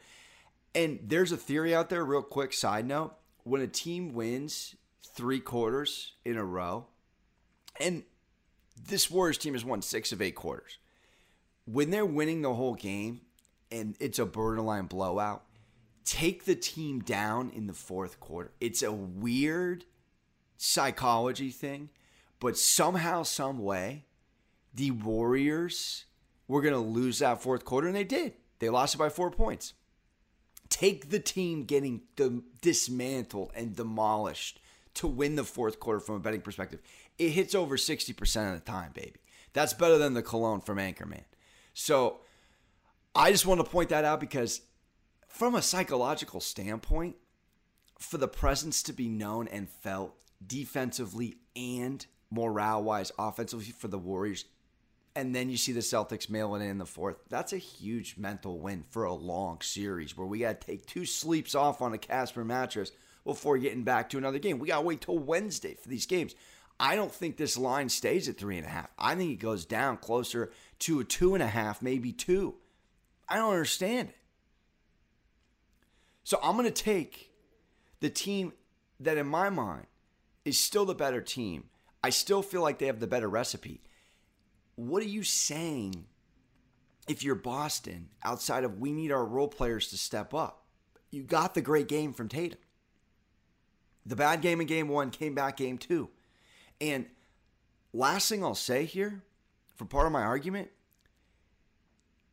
And 0.75 0.99
there's 1.05 1.31
a 1.31 1.37
theory 1.37 1.75
out 1.75 1.91
there, 1.91 2.05
real 2.05 2.23
quick 2.23 2.53
side 2.53 2.87
note. 2.87 3.15
When 3.45 3.61
a 3.61 3.69
team 3.69 4.15
wins 4.15 4.75
three 5.15 5.39
quarters 5.39 6.15
in 6.25 6.37
a 6.37 6.45
row, 6.45 6.87
and 7.81 8.05
this 8.89 9.11
Warriors 9.11 9.39
team 9.39 9.55
has 9.55 9.65
won 9.65 9.83
six 9.83 10.13
of 10.13 10.21
eight 10.21 10.35
quarters. 10.35 10.79
When 11.67 11.91
they're 11.91 12.05
winning 12.07 12.43
the 12.43 12.55
whole 12.55 12.75
game 12.75 13.23
and 13.71 13.97
it's 14.01 14.19
a 14.19 14.27
borderline 14.27 14.87
blowout, 14.87 15.45
take 16.05 16.45
the 16.45 16.55
team 16.55 17.01
down 17.01 17.51
in 17.51 17.67
the 17.67 17.73
fourth 17.73 18.21
quarter. 18.21 18.53
It's 18.61 18.83
a 18.83 18.93
weird 18.93 19.85
psychology 20.57 21.51
thing, 21.51 21.91
but 22.41 22.59
somehow, 22.59 23.23
some 23.23 23.59
way, 23.59 24.05
the 24.75 24.91
Warriors 24.91 26.05
were 26.49 26.61
going 26.61 26.75
to 26.75 26.81
lose 26.81 27.21
that 27.21 27.43
fourth 27.43 27.65
quarter, 27.65 27.87
and 27.87 27.97
they 27.97 28.05
did. 28.05 28.35
They 28.59 28.69
lost 28.69 28.95
it 28.95 28.99
by 28.99 29.09
four 29.09 29.31
points. 29.31 29.73
Take 30.69 31.11
the 31.11 31.21
team 31.21 31.65
getting 31.65 32.03
dismantled 32.61 33.53
and 33.55 33.77
demolished 33.77 34.61
to 34.95 35.07
win 35.07 35.37
the 35.37 35.45
fourth 35.45 35.81
quarter 35.81 36.01
from 36.01 36.17
a 36.17 36.21
betting 36.21 36.41
perspective 36.41 36.81
it 37.19 37.31
hits 37.31 37.55
over 37.55 37.77
60% 37.77 38.53
of 38.53 38.65
the 38.65 38.71
time, 38.71 38.93
baby. 38.93 39.21
That's 39.53 39.73
better 39.73 39.99
than 39.99 40.15
the 40.15 40.23
cologne 40.23 40.61
from 40.61 40.79
Anchorman. 40.79 41.25
So 41.75 42.21
I 43.15 43.31
just 43.31 43.47
want 43.47 43.61
to 43.61 43.71
point 43.71 43.91
that 43.91 44.05
out 44.05 44.21
because, 44.21 44.63
from 45.29 45.55
a 45.55 45.63
psychological 45.63 46.41
standpoint, 46.41 47.17
for 47.99 48.19
the 48.19 48.29
presence 48.29 48.83
to 48.85 48.93
be 48.93 49.09
known 49.09 49.49
and 49.49 49.69
felt 49.69 50.15
defensively 50.45 51.37
and 51.55 52.05
morale 52.31 52.83
wise, 52.83 53.13
offensively 53.19 53.67
for 53.67 53.89
the 53.89 53.99
Warriors, 53.99 54.45
and 55.17 55.35
then 55.35 55.49
you 55.49 55.57
see 55.57 55.73
the 55.73 55.81
Celtics 55.81 56.29
mailing 56.29 56.69
in 56.69 56.79
the 56.79 56.87
fourth, 56.87 57.17
that's 57.29 57.53
a 57.53 57.59
huge 57.59 58.17
mental 58.17 58.59
win 58.59 58.85
for 58.91 59.05
a 59.05 59.15
long 59.15 59.61
series 59.61 60.17
where 60.17 60.27
we 60.27 60.41
got 60.41 60.61
to 60.61 60.67
take 60.67 60.87
two 60.87 61.07
sleeps 61.07 61.55
off 61.55 61.81
on 61.81 61.95
a 61.95 61.99
Casper 61.99 62.45
mattress 62.45 62.91
before 63.25 63.57
getting 63.57 63.85
back 63.85 64.09
to 64.11 64.19
another 64.19 64.41
game. 64.41 64.59
We 64.59 64.69
got 64.69 64.81
to 64.81 64.87
wait 64.87 65.03
till 65.03 65.19
Wednesday 65.19 65.75
for 65.75 65.89
these 65.89 66.07
games. 66.07 66.35
I 66.79 66.97
don't 66.97 67.13
think 67.13 67.37
this 67.37 67.57
line 67.57 67.89
stays 67.89 68.29
at 68.29 68.37
three 68.37 68.57
and 68.57 68.67
a 68.67 68.71
half. 68.71 68.89
I 68.99 69.15
think 69.15 69.31
it 69.31 69.41
goes 69.43 69.65
down 69.65 69.97
closer 69.99 70.51
to 70.81 71.01
a 71.01 71.05
two 71.05 71.35
and 71.35 71.43
a 71.43 71.49
half, 71.49 71.81
maybe 71.81 72.13
two. 72.13 72.55
I 73.29 73.37
don't 73.37 73.53
understand 73.53 74.09
it. 74.09 74.17
So 76.25 76.39
I'm 76.43 76.57
going 76.57 76.65
to 76.65 76.83
take 76.83 77.31
the 78.01 78.11
team 78.11 78.53
that, 79.01 79.19
in 79.19 79.27
my 79.27 79.51
mind, 79.51 79.87
is 80.45 80.59
still 80.59 80.85
the 80.85 80.95
better 80.95 81.21
team. 81.21 81.65
I 82.03 82.11
still 82.11 82.43
feel 82.43 82.63
like 82.63 82.79
they 82.79 82.87
have 82.87 83.01
the 83.01 83.07
better 83.07 83.29
recipe. 83.29 83.83
What 84.75 85.03
are 85.03 85.07
you 85.09 85.23
saying 85.23 86.07
if 87.07 87.23
you're 87.23 87.35
Boston 87.35 88.09
outside 88.25 88.65
of 88.65 88.79
we 88.79 88.93
need 88.93 89.13
our 89.13 89.25
role 89.25 89.49
players 89.49 89.89
to 89.89 89.97
step 89.97 90.35
up? 90.35 90.65
You 91.11 91.23
got 91.23 91.55
the 91.55 91.63
great 91.63 91.89
game 91.89 92.13
from 92.13 92.29
Tatum. 92.29 92.59
The 94.05 94.17
bad 94.17 94.43
game 94.43 94.61
in 94.61 94.67
game 94.67 94.89
one 94.89 95.11
came 95.11 95.35
back 95.35 95.57
game 95.57 95.79
two. 95.79 96.11
And 96.81 97.07
last 97.93 98.29
thing 98.29 98.45
I'll 98.45 98.55
say 98.55 98.85
here, 98.85 99.23
for 99.75 99.85
part 99.85 100.07
of 100.07 100.13
my 100.13 100.23
argument, 100.23 100.71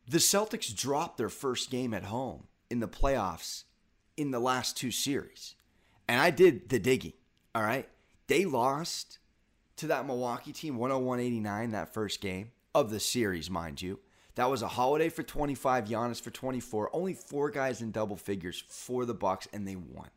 the 0.08 0.18
Celtics 0.18 0.74
dropped 0.74 1.18
their 1.18 1.28
first 1.28 1.70
game 1.70 1.94
at 1.94 2.04
home 2.04 2.44
in 2.70 2.80
the 2.80 2.88
playoffs 2.88 3.64
in 4.16 4.30
the 4.30 4.40
last 4.40 4.76
two 4.76 4.90
series. 4.90 5.54
And 6.08 6.20
I 6.20 6.30
did 6.30 6.68
the 6.68 6.78
digging, 6.78 7.14
all 7.54 7.62
right? 7.62 7.88
They 8.26 8.44
lost 8.44 9.18
to 9.76 9.86
that 9.88 10.06
Milwaukee 10.06 10.52
team 10.52 10.76
101 10.76 11.20
89 11.20 11.70
that 11.70 11.94
first 11.94 12.20
game 12.20 12.50
of 12.74 12.90
the 12.90 13.00
series, 13.00 13.50
mind 13.50 13.80
you. 13.80 14.00
That 14.34 14.50
was 14.50 14.62
a 14.62 14.68
holiday 14.68 15.08
for 15.08 15.22
25, 15.22 15.84
Giannis 15.84 16.20
for 16.20 16.30
24. 16.30 16.90
Only 16.94 17.12
four 17.12 17.50
guys 17.50 17.82
in 17.82 17.90
double 17.90 18.16
figures 18.16 18.64
for 18.66 19.04
the 19.04 19.14
Bucks, 19.14 19.46
and 19.52 19.68
they 19.68 19.76
won. 19.76 20.08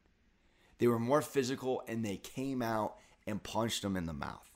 They 0.77 0.87
were 0.87 0.99
more 0.99 1.21
physical, 1.21 1.83
and 1.87 2.03
they 2.03 2.17
came 2.17 2.61
out 2.61 2.95
and 3.27 3.41
punched 3.41 3.83
him 3.83 3.95
in 3.95 4.05
the 4.05 4.13
mouth. 4.13 4.49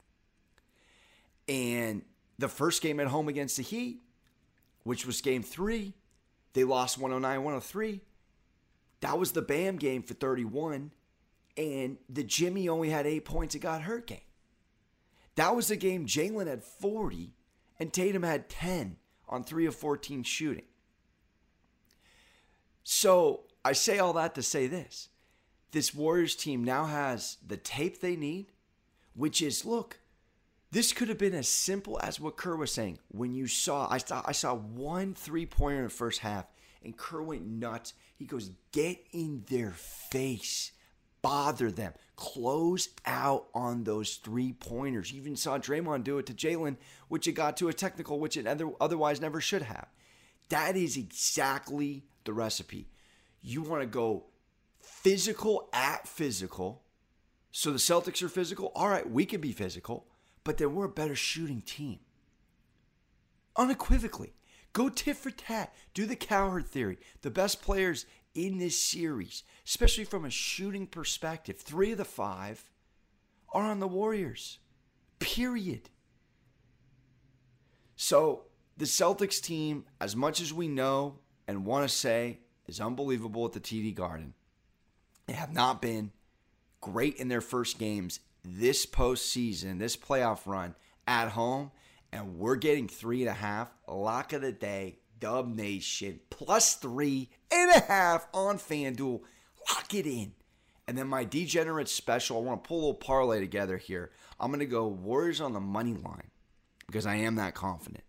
And 1.47 2.03
the 2.37 2.47
first 2.47 2.81
game 2.81 2.99
at 2.99 3.07
home 3.07 3.27
against 3.27 3.57
the 3.57 3.63
Heat, 3.63 4.01
which 4.83 5.05
was 5.05 5.21
game 5.21 5.43
three, 5.43 5.93
they 6.53 6.63
lost 6.63 6.97
109 6.97 7.43
103. 7.43 8.01
That 9.01 9.17
was 9.17 9.31
the 9.31 9.41
Bam 9.41 9.77
game 9.77 10.03
for 10.03 10.13
31. 10.13 10.91
And 11.57 11.97
the 12.07 12.23
Jimmy 12.23 12.69
only 12.69 12.89
had 12.89 13.05
eight 13.05 13.25
points 13.25 13.55
and 13.55 13.61
got 13.61 13.81
hurt 13.81 14.07
game. 14.07 14.19
That 15.35 15.55
was 15.55 15.67
the 15.67 15.75
game 15.75 16.05
Jaylen 16.05 16.47
had 16.47 16.63
40 16.63 17.33
and 17.79 17.93
Tatum 17.93 18.23
had 18.23 18.49
10 18.49 18.97
on 19.27 19.43
3 19.43 19.65
of 19.67 19.75
14 19.75 20.23
shooting. 20.23 20.65
So 22.83 23.43
I 23.63 23.73
say 23.73 23.99
all 23.99 24.13
that 24.13 24.35
to 24.35 24.43
say 24.43 24.67
this 24.67 25.09
this 25.71 25.93
Warriors 25.93 26.35
team 26.35 26.63
now 26.63 26.85
has 26.85 27.37
the 27.45 27.57
tape 27.57 28.01
they 28.01 28.15
need 28.15 28.51
which 29.19 29.41
is 29.41 29.65
look, 29.65 29.99
this 30.71 30.93
could 30.93 31.09
have 31.09 31.17
been 31.17 31.33
as 31.33 31.49
simple 31.49 31.99
as 32.01 32.21
what 32.21 32.37
Kerr 32.37 32.55
was 32.55 32.71
saying. 32.71 32.99
When 33.09 33.33
you 33.33 33.47
saw, 33.47 33.85
I 33.91 33.97
saw, 33.97 34.23
I 34.25 34.31
saw 34.31 34.55
one 34.55 35.13
three 35.13 35.45
pointer 35.45 35.79
in 35.79 35.83
the 35.83 35.89
first 35.89 36.19
half, 36.19 36.45
and 36.81 36.95
Kerr 36.95 37.21
went 37.21 37.45
nuts. 37.45 37.93
He 38.15 38.25
goes, 38.25 38.51
"Get 38.71 39.05
in 39.11 39.43
their 39.49 39.71
face, 39.71 40.71
bother 41.21 41.69
them, 41.69 41.95
close 42.15 42.87
out 43.05 43.49
on 43.53 43.83
those 43.83 44.15
three 44.15 44.53
pointers." 44.53 45.11
You 45.11 45.19
even 45.19 45.35
saw 45.35 45.57
Draymond 45.57 46.05
do 46.05 46.17
it 46.17 46.25
to 46.27 46.33
Jaylen, 46.33 46.77
which 47.09 47.27
it 47.27 47.33
got 47.33 47.57
to 47.57 47.67
a 47.67 47.73
technical, 47.73 48.21
which 48.21 48.37
it 48.37 48.47
otherwise 48.79 49.19
never 49.19 49.41
should 49.41 49.63
have. 49.63 49.89
That 50.47 50.77
is 50.77 50.95
exactly 50.95 52.05
the 52.23 52.31
recipe. 52.31 52.87
You 53.41 53.63
want 53.63 53.81
to 53.81 53.87
go 53.87 54.27
physical 54.79 55.67
at 55.73 56.07
physical 56.07 56.85
so 57.51 57.71
the 57.71 57.77
Celtics 57.77 58.21
are 58.21 58.29
physical. 58.29 58.71
All 58.75 58.89
right, 58.89 59.09
we 59.09 59.25
can 59.25 59.41
be 59.41 59.51
physical, 59.51 60.05
but 60.43 60.57
then 60.57 60.75
we're 60.75 60.85
a 60.85 60.89
better 60.89 61.15
shooting 61.15 61.61
team. 61.61 61.99
Unequivocally. 63.55 64.33
Go 64.71 64.89
tit 64.89 65.17
for 65.17 65.31
tat. 65.31 65.73
Do 65.93 66.05
the 66.05 66.15
Cowherd 66.15 66.67
theory. 66.67 66.99
The 67.21 67.31
best 67.31 67.61
players 67.61 68.05
in 68.35 68.59
this 68.59 68.79
series, 68.79 69.43
especially 69.65 70.05
from 70.05 70.25
a 70.25 70.29
shooting 70.29 70.85
perspective, 70.85 71.57
three 71.57 71.91
of 71.91 71.97
the 71.97 72.05
five 72.05 72.69
are 73.51 73.63
on 73.63 73.79
the 73.79 73.87
Warriors. 73.87 74.59
Period. 75.17 75.89
So 77.95 78.43
the 78.77 78.85
Celtics 78.85 79.41
team, 79.41 79.85
as 79.99 80.15
much 80.15 80.39
as 80.39 80.53
we 80.53 80.67
know 80.67 81.19
and 81.47 81.65
want 81.65 81.89
to 81.89 81.93
say, 81.93 82.39
is 82.67 82.79
unbelievable 82.79 83.45
at 83.45 83.53
the 83.53 83.59
TD 83.59 83.95
Garden. 83.95 84.35
They 85.25 85.33
have 85.33 85.51
not 85.51 85.81
been 85.81 86.11
great 86.81 87.15
in 87.15 87.27
their 87.27 87.41
first 87.41 87.79
games 87.79 88.19
this 88.43 88.85
postseason, 88.85 89.79
this 89.79 89.97
playoff 89.97 90.45
run 90.45 90.75
at 91.07 91.29
home, 91.29 91.71
and 92.11 92.39
we're 92.39 92.55
getting 92.55 92.87
three 92.87 93.21
and 93.21 93.29
a 93.29 93.33
half. 93.33 93.69
Lock 93.87 94.33
of 94.33 94.41
the 94.41 94.51
day, 94.51 94.99
Dub 95.19 95.53
Nation, 95.53 96.19
plus 96.29 96.75
three 96.75 97.29
and 97.51 97.71
a 97.71 97.79
half 97.79 98.27
on 98.33 98.57
FanDuel. 98.57 99.21
Lock 99.69 99.93
it 99.93 100.05
in. 100.05 100.33
And 100.87 100.97
then 100.97 101.07
my 101.07 101.23
degenerate 101.23 101.89
special, 101.89 102.37
I 102.37 102.41
want 102.41 102.63
to 102.63 102.67
pull 102.67 102.77
a 102.77 102.79
little 102.79 102.93
parlay 102.95 103.39
together 103.39 103.77
here. 103.77 104.11
I'm 104.39 104.49
going 104.49 104.59
to 104.59 104.65
go 104.65 104.87
Warriors 104.87 105.41
on 105.41 105.53
the 105.53 105.59
money 105.59 105.93
line 105.93 106.31
because 106.87 107.05
I 107.05 107.15
am 107.15 107.35
that 107.35 107.53
confident. 107.53 108.03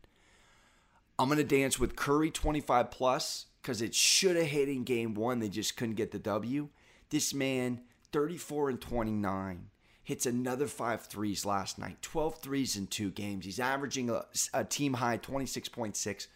I'm 1.19 1.29
going 1.29 1.37
to 1.37 1.45
dance 1.45 1.79
with 1.79 1.97
Curry 1.97 2.31
25 2.31 2.91
plus 2.91 3.47
because 3.61 3.83
it 3.83 3.95
should 3.95 4.37
have 4.37 4.47
hit 4.47 4.71
in 4.71 4.85
game 4.85 5.13
one. 5.13 5.41
They 5.41 5.51
just 5.51 5.77
couldn't 5.77 5.97
get 5.97 6.13
the 6.13 6.19
W. 6.19 6.71
This 7.11 7.35
man 7.35 7.83
34 8.13 8.71
and 8.71 8.81
29. 8.81 9.71
Hits 10.03 10.27
another 10.27 10.67
five 10.67 11.03
threes 11.03 11.45
last 11.45 11.79
night, 11.79 12.03
12 12.03 12.41
threes 12.41 12.77
in 12.77 12.87
two 12.89 13.11
games. 13.11 13.45
He's 13.45 13.61
averaging 13.61 14.11
a, 14.11 14.25
a 14.53 14.65
team 14.65 14.95
high 14.95 15.19
26.6 15.19 16.27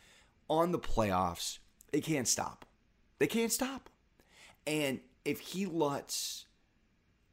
on 0.49 0.71
the 0.71 0.79
playoffs. 0.79 1.59
They 1.91 2.01
can't 2.01 2.29
stop. 2.29 2.65
They 3.19 3.27
can't 3.27 3.51
stop. 3.51 3.89
And 4.67 5.01
if 5.25 5.41
he 5.41 5.67
lets 5.67 6.47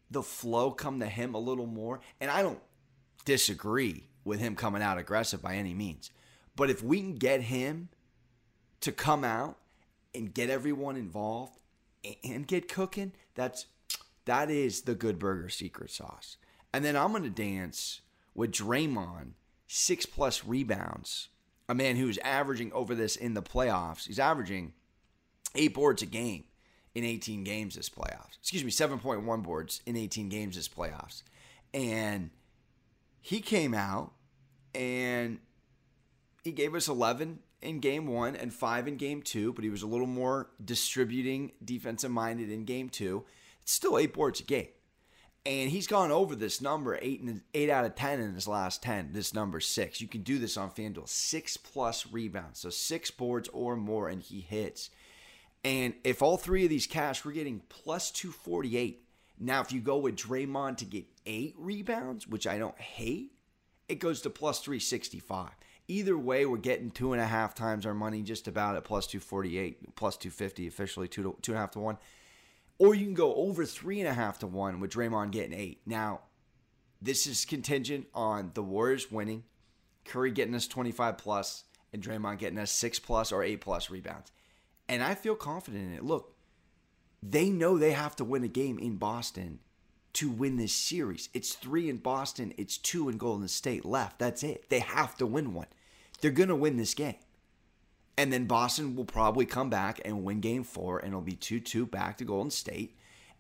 the 0.10 0.24
flow 0.24 0.72
come 0.72 1.00
to 1.00 1.06
him 1.06 1.36
a 1.36 1.40
little 1.40 1.68
more, 1.68 2.00
and 2.20 2.32
I 2.32 2.42
don't 2.42 2.62
disagree 3.26 4.08
with 4.24 4.40
him 4.40 4.56
coming 4.56 4.82
out 4.82 4.98
aggressive 4.98 5.42
by 5.42 5.56
any 5.56 5.74
means, 5.74 6.12
but 6.56 6.70
if 6.70 6.84
we 6.84 7.00
can 7.00 7.16
get 7.16 7.42
him 7.42 7.90
to 8.82 8.92
come 8.92 9.24
out 9.24 9.58
and 10.14 10.34
get 10.34 10.50
everyone 10.50 10.98
involved 10.98 11.60
and 12.24 12.48
get 12.48 12.68
cooking, 12.68 13.14
that's 13.36 13.68
that 14.26 14.50
is 14.50 14.82
the 14.82 14.96
good 14.96 15.20
burger 15.20 15.50
secret 15.50 15.92
sauce. 15.92 16.38
And 16.74 16.86
then 16.86 16.96
I'm 16.96 17.12
gonna 17.12 17.30
dance 17.30 18.02
with 18.34 18.52
Draymond, 18.52 19.32
six 19.68 20.06
plus 20.06 20.46
rebounds, 20.46 21.30
a 21.68 21.76
man 21.76 21.96
who's 21.96 22.18
averaging 22.20 22.72
over 22.74 22.96
this 22.96 23.16
in 23.16 23.34
the 23.34 23.42
playoffs. 23.42 24.08
He's 24.08 24.20
averaging 24.20 24.74
eight 25.56 25.74
boards 25.74 26.02
a 26.02 26.06
game 26.06 26.46
in 26.94 27.04
18 27.04 27.44
games 27.44 27.76
this 27.76 27.90
playoffs. 27.90 28.38
Excuse 28.40 28.64
me, 28.64 28.72
7.1 28.72 29.44
boards 29.44 29.82
in 29.86 29.96
18 29.96 30.30
games 30.30 30.56
this 30.56 30.68
playoffs. 30.68 31.24
And 31.74 32.32
he 33.22 33.40
came 33.40 33.74
out 33.74 34.12
and 34.76 35.40
he 36.44 36.52
gave 36.52 36.76
us 36.76 36.88
11 36.88 37.40
in 37.62 37.80
game 37.80 38.08
one 38.08 38.36
and 38.36 38.54
five 38.54 38.88
in 38.88 38.98
game 38.98 39.22
two, 39.22 39.54
but 39.54 39.64
he 39.64 39.70
was 39.70 39.84
a 39.84 39.88
little 39.88 40.08
more 40.08 40.50
distributing, 40.64 41.52
defensive 41.64 42.12
minded 42.12 42.52
in 42.52 42.66
game 42.66 42.90
two. 42.90 43.24
It's 43.62 43.72
still 43.72 43.98
eight 43.98 44.14
boards 44.14 44.40
a 44.40 44.44
game. 44.44 44.68
And 45.44 45.72
he's 45.72 45.88
gone 45.88 46.12
over 46.12 46.36
this 46.36 46.62
number 46.62 47.00
eight 47.02 47.22
and 47.22 47.42
eight 47.54 47.70
out 47.70 47.86
of 47.86 47.96
ten 47.96 48.20
in 48.20 48.36
his 48.36 48.48
last 48.48 48.84
ten. 48.84 49.12
This 49.14 49.34
number 49.34 49.60
six. 49.60 50.00
You 50.00 50.08
can 50.08 50.22
do 50.22 50.38
this 50.38 50.56
on 50.56 50.70
FanDuel. 50.70 51.10
Six 51.10 51.58
plus 51.58 52.06
rebounds. 52.12 52.60
So 52.60 52.70
six 52.70 53.10
boards 53.10 53.50
or 53.50 53.76
more, 53.76 54.08
and 54.08 54.22
he 54.22 54.42
hits. 54.42 54.92
And 55.64 55.94
if 56.04 56.22
all 56.22 56.38
three 56.38 56.64
of 56.64 56.70
these 56.70 56.88
cash, 56.88 57.24
we're 57.24 57.32
getting 57.32 57.62
plus 57.70 58.12
248. 58.12 59.04
Now, 59.40 59.62
if 59.62 59.72
you 59.72 59.80
go 59.80 59.98
with 59.98 60.16
Draymond 60.16 60.78
to 60.78 60.86
get 60.86 61.06
eight 61.26 61.56
rebounds, 61.58 62.28
which 62.28 62.48
I 62.48 62.58
don't 62.58 62.80
hate, 62.80 63.32
it 63.88 63.96
goes 64.00 64.22
to 64.22 64.30
plus 64.30 64.60
365. 64.60 65.50
Either 65.88 66.18
way, 66.18 66.46
we're 66.46 66.58
getting 66.58 66.92
two 66.92 67.12
and 67.14 67.22
a 67.22 67.26
half 67.26 67.54
times 67.54 67.86
our 67.86 67.94
money 67.94 68.22
just 68.22 68.48
about 68.48 68.76
at 68.76 68.84
plus 68.84 69.08
248, 69.08 69.96
plus 69.96 70.18
250 70.18 70.68
officially, 70.68 71.08
two, 71.08 71.24
to, 71.24 71.36
two 71.42 71.52
and 71.52 71.58
a 71.58 71.62
half 71.62 71.72
to 71.72 71.80
one. 71.80 71.98
Or 72.82 72.96
you 72.96 73.06
can 73.06 73.14
go 73.14 73.36
over 73.36 73.64
three 73.64 74.00
and 74.00 74.10
a 74.10 74.14
half 74.14 74.40
to 74.40 74.48
one 74.48 74.80
with 74.80 74.92
Draymond 74.92 75.30
getting 75.30 75.54
eight. 75.54 75.82
Now, 75.86 76.22
this 77.00 77.28
is 77.28 77.46
contingent 77.46 78.08
on 78.16 78.50
the 78.56 78.64
Warriors 78.64 79.12
winning, 79.12 79.44
Curry 80.04 80.32
getting 80.32 80.56
us 80.56 80.66
25 80.66 81.16
plus, 81.20 81.66
and 81.94 82.02
Draymond 82.02 82.40
getting 82.40 82.58
us 82.58 82.72
six 82.72 82.98
plus 82.98 83.32
or 83.32 83.44
eight 83.44 83.62
plus 83.62 83.92
rebounds. 83.92 84.32
And 84.90 85.04
I 85.04 85.14
feel 85.14 85.36
confident 85.36 85.90
in 85.90 85.94
it. 85.94 86.04
Look, 86.04 86.34
they 87.22 87.52
know 87.52 87.78
they 87.78 87.92
have 87.92 88.16
to 88.16 88.24
win 88.24 88.44
a 88.44 88.48
game 88.48 88.80
in 88.80 88.98
Boston 88.98 89.60
to 90.14 90.32
win 90.32 90.58
this 90.58 90.74
series. 90.74 91.30
It's 91.36 91.54
three 91.54 91.88
in 91.88 91.98
Boston, 91.98 92.52
it's 92.58 92.80
two 92.80 93.10
in 93.10 93.20
Golden 93.20 93.48
State 93.48 93.86
left. 93.86 94.18
That's 94.18 94.42
it. 94.42 94.72
They 94.72 94.80
have 94.80 95.16
to 95.18 95.28
win 95.28 95.54
one. 95.54 95.68
They're 96.22 96.32
going 96.32 96.50
to 96.50 96.56
win 96.56 96.78
this 96.78 96.96
game. 96.96 97.18
And 98.18 98.32
then 98.32 98.46
Boston 98.46 98.96
will 98.96 99.06
probably 99.06 99.46
come 99.46 99.70
back 99.70 100.00
and 100.04 100.24
win 100.24 100.42
game 100.42 100.64
four, 100.64 101.00
and 101.00 101.10
it'll 101.10 101.22
be 101.22 101.36
2 101.36 101.60
2 101.60 101.86
back 101.86 102.18
to 102.18 102.26
Golden 102.26 102.52
State, 102.52 102.96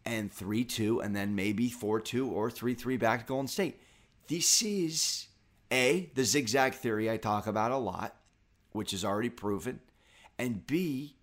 and 0.05 0.31
3 0.31 0.63
2, 0.63 1.01
and 1.01 1.15
then 1.15 1.35
maybe 1.35 1.69
4 1.69 1.99
2 1.99 2.29
or 2.29 2.49
3 2.49 2.73
3 2.73 2.97
back 2.97 3.21
to 3.21 3.25
Golden 3.25 3.47
State. 3.47 3.79
This 4.27 4.61
is 4.61 5.27
A, 5.71 6.09
the 6.15 6.23
zigzag 6.23 6.73
theory 6.73 7.11
I 7.11 7.17
talk 7.17 7.47
about 7.47 7.71
a 7.71 7.77
lot, 7.77 8.15
which 8.71 8.93
is 8.93 9.03
already 9.03 9.29
proven, 9.29 9.81
and 10.39 10.65
B, 10.65 11.15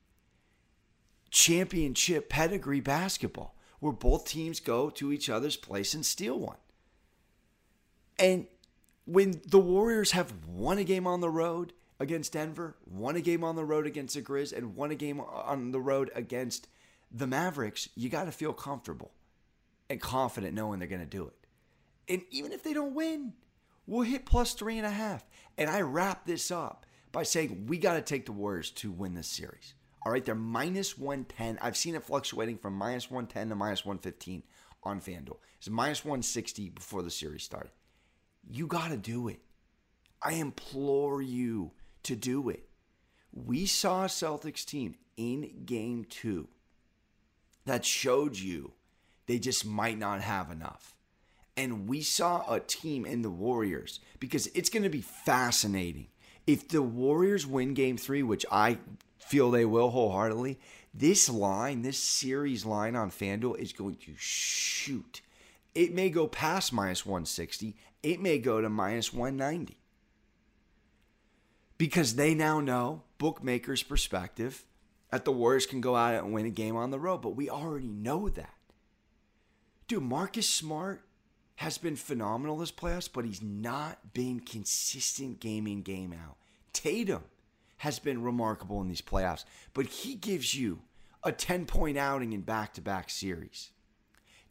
championship 1.31 2.29
pedigree 2.29 2.81
basketball 2.81 3.55
where 3.81 3.93
both 3.93 4.25
teams 4.25 4.61
go 4.61 4.91
to 4.91 5.13
each 5.13 5.31
other's 5.31 5.57
place 5.57 5.95
and 5.95 6.05
steal 6.05 6.39
one. 6.39 6.57
And 8.19 8.47
when 9.05 9.41
the 9.47 9.61
Warriors 9.61 10.13
have 10.13 10.33
won 10.47 10.79
a 10.79 10.85
game 10.85 11.07
on 11.07 11.21
the 11.21 11.31
road 11.31 11.73
against 12.01 12.33
Denver, 12.33 12.77
won 12.87 13.17
a 13.17 13.21
game 13.21 13.43
on 13.43 13.57
the 13.57 13.65
road 13.65 13.87
against 13.87 14.15
the 14.15 14.23
Grizz, 14.23 14.57
and 14.57 14.77
won 14.77 14.91
a 14.91 14.95
game 14.95 15.21
on 15.21 15.73
the 15.73 15.81
road 15.81 16.11
against 16.15 16.69
the 17.11 17.27
Mavericks, 17.27 17.89
you 17.95 18.09
got 18.09 18.25
to 18.25 18.33
feel 18.33 18.53
comfortable 18.53 19.13
and 19.89 20.01
confident 20.01 20.55
knowing 20.55 20.79
they're 20.79 20.89
going 20.89 21.01
to 21.01 21.07
do 21.07 21.27
it. 21.27 21.35
And 22.09 22.23
even 22.31 22.53
if 22.53 22.63
they 22.63 22.73
don't 22.73 22.95
win, 22.95 23.35
we'll 23.87 24.03
hit 24.03 24.27
plus 24.27 24.55
three 24.55 24.79
and 24.79 24.87
a 24.87 24.91
half. 24.91 25.25
And 25.57 25.69
I 25.71 25.81
wrap 25.81 26.27
this 26.27 26.51
up 26.51 26.87
by 27.13 27.23
saying 27.23 27.67
we 27.67 27.79
got 27.79 27.95
to 27.95 28.03
take 28.03 28.27
the 28.27 28.33
Warriors 28.33 28.71
to 28.73 28.91
win 28.91 29.15
this 29.15 29.29
series. 29.29 29.75
All 30.05 30.13
right, 30.13 30.25
they're 30.25 30.35
minus 30.35 30.97
110. 30.97 31.59
I've 31.61 31.77
seen 31.77 31.95
it 31.95 32.05
fluctuating 32.05 32.59
from 32.59 32.75
minus 32.75 33.11
110 33.11 33.49
to 33.49 33.55
minus 33.55 33.85
115 33.85 34.43
on 34.85 35.01
FanDuel. 35.01 35.39
It's 35.59 35.69
minus 35.69 36.05
160 36.05 36.71
before 36.71 37.03
the 37.03 37.11
series 37.11 37.43
started. 37.43 37.73
You 38.49 38.67
got 38.67 38.89
to 38.89 38.97
do 38.97 39.29
it. 39.29 39.41
I 40.23 40.35
implore 40.35 41.21
you 41.21 41.73
to 42.09 42.17
do 42.17 42.49
it. 42.51 42.69
We 43.33 43.65
saw 43.67 44.05
a 44.05 44.09
Celtics 44.09 44.65
team 44.65 44.97
in 45.17 45.65
game 45.65 46.05
two 46.05 46.49
that 47.65 47.85
showed 47.85 48.37
you 48.37 48.73
they 49.27 49.39
just 49.39 49.65
might 49.65 49.99
not 49.99 50.21
have 50.21 50.51
enough. 50.51 50.95
And 51.57 51.89
we 51.89 52.03
saw 52.03 52.53
a 52.53 52.61
team 52.61 53.05
in 53.05 53.23
the 53.23 53.31
Warriors 53.31 54.01
because 54.21 54.47
it's 54.49 54.71
going 54.71 54.85
to 54.85 54.89
be 54.89 55.01
fascinating. 55.01 56.09
If 56.47 56.69
the 56.69 56.83
Warriors 56.83 57.47
win 57.47 57.75
game 57.75 57.97
three, 57.97 58.23
which 58.23 58.47
I 58.51 58.79
feel 59.29 59.51
they 59.51 59.65
will 59.65 59.91
wholeheartedly. 59.91 60.59
This 60.95 61.29
line, 61.29 61.83
this 61.83 61.99
series 61.99 62.65
line 62.65 62.97
on 62.97 63.11
FanDuel 63.11 63.59
is 63.59 63.73
going 63.73 63.97
to 63.97 64.15
shoot. 64.17 65.21
It 65.75 65.95
may 65.95 66.09
go 66.09 66.27
past 66.27 66.73
minus 66.73 67.05
160, 67.05 67.77
it 68.03 68.21
may 68.21 68.39
go 68.39 68.61
to 68.61 68.69
minus 68.69 69.13
190. 69.13 69.79
Because 71.79 72.17
they 72.17 72.35
now 72.35 72.61
know, 72.61 73.03
bookmakers' 73.19 73.83
perspective, 73.83 74.65
that 75.11 75.25
the 75.25 75.33
Warriors 75.33 75.67
can 75.67 75.81
go 75.81 75.97
out 75.97 76.15
and 76.15 76.33
win 76.33 76.47
a 76.47 76.51
game 76.51 76.77
on 76.77 76.91
the 76.91 76.99
road, 76.99 77.23
but 77.23 77.37
we 77.37 77.49
already 77.49 77.89
know 77.89 78.29
that. 78.29 78.55
Dude, 79.87 80.03
Marcus 80.03 80.49
Smart 80.49 81.03
has 81.57 81.79
been 81.79 81.97
phenomenal 81.97 82.59
this 82.59 82.71
playoffs, 82.71 83.09
but 83.13 83.25
he's 83.25 83.43
not 83.43 84.13
been 84.13 84.41
consistent 84.41 85.41
game 85.41 85.67
in, 85.67 85.83
game 85.83 86.13
out. 86.13 86.37
Tatum 86.73 87.25
has 87.79 87.99
been 87.99 88.23
remarkable 88.23 88.81
in 88.81 88.89
these 88.89 89.01
playoffs, 89.01 89.45
but 89.73 89.87
he 89.87 90.15
gives 90.15 90.55
you 90.55 90.81
a 91.25 91.33
10 91.33 91.67
point 91.67 91.97
outing 91.97 92.33
in 92.33 92.43
back 92.43 92.75
to 92.75 92.81
back 92.81 93.09
series. 93.11 93.71